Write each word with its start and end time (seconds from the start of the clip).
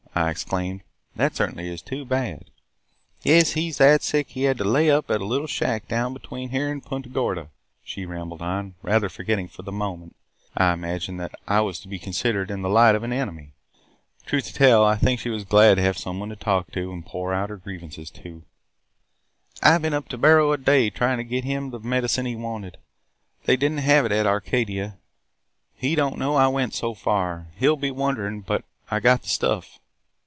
I 0.13 0.29
exclaimed. 0.29 0.81
'That 1.15 1.37
certainly 1.37 1.69
is 1.69 1.81
too 1.81 2.03
bad!' 2.03 2.51
"'Yes, 3.23 3.53
he 3.53 3.71
's 3.71 3.77
that 3.77 4.03
sick 4.03 4.31
he 4.31 4.43
had 4.43 4.57
to 4.57 4.65
lay 4.65 4.91
up 4.91 5.09
at 5.09 5.21
a 5.21 5.25
little 5.25 5.47
shack 5.47 5.87
down 5.87 6.13
between 6.13 6.49
here 6.49 6.67
an' 6.69 6.81
Punta 6.81 7.07
Gorda,' 7.07 7.49
she 7.81 8.05
rambled 8.05 8.41
on, 8.41 8.75
rather 8.81 9.07
forgetting 9.07 9.47
for 9.47 9.61
the 9.61 9.71
moment, 9.71 10.17
I 10.55 10.73
imagine, 10.73 11.15
that 11.17 11.31
I 11.47 11.61
was 11.61 11.79
to 11.79 11.87
be 11.87 11.97
considered 11.97 12.51
in 12.51 12.61
the 12.61 12.69
light 12.69 12.93
of 12.93 13.03
an 13.03 13.13
enemy. 13.13 13.53
Truth 14.25 14.47
to 14.47 14.53
tell, 14.53 14.83
I 14.83 14.97
think 14.97 15.21
she 15.21 15.29
was 15.29 15.45
glad 15.45 15.79
of 15.79 15.97
some 15.97 16.19
one 16.19 16.27
to 16.29 16.35
talk 16.35 16.71
to 16.73 16.91
and 16.91 17.05
pour 17.05 17.33
out 17.33 17.49
her 17.49 17.55
grievances 17.57 18.09
to. 18.11 18.43
'I 19.63 19.77
been 19.77 19.93
up 19.93 20.09
to 20.09 20.17
Bartow 20.17 20.53
to 20.53 20.61
day 20.61 20.89
to 20.89 20.95
try 20.95 21.13
an' 21.13 21.25
get 21.25 21.45
him 21.45 21.69
the 21.69 21.79
medicine 21.79 22.25
he 22.25 22.35
wanted. 22.35 22.75
They 23.45 23.55
did 23.55 23.71
n't 23.71 23.79
have 23.79 24.05
it 24.05 24.11
at 24.11 24.27
Arcadia. 24.27 24.97
He 25.73 25.95
don't 25.95 26.17
know 26.17 26.35
I 26.35 26.49
went 26.49 26.73
so 26.73 26.93
far. 26.93 27.47
He 27.55 27.65
'll 27.69 27.77
be 27.77 27.91
wonderin'– 27.91 28.41
but 28.45 28.65
I 28.91 28.99
got 28.99 29.21
the 29.23 29.29
stuff!' 29.29 29.77